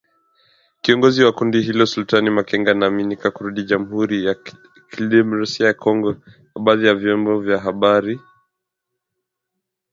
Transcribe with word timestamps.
Kiongozi 0.81 1.23
wa 1.23 1.31
kundi 1.31 1.61
hilo 1.61 1.85
Sultani 1.85 2.29
Makenga 2.29 2.71
anaaminika 2.71 3.31
kurudi 3.31 3.63
Jamuhuri 3.63 4.25
ya 4.25 4.35
KIdemokrasia 4.89 5.67
ya 5.67 5.73
Kongo 5.73 6.11
na 6.55 6.61
baadhi 6.63 6.87
ya 6.87 6.95
vyombo 6.95 7.39
vya 7.41 7.59
habari 7.59 8.19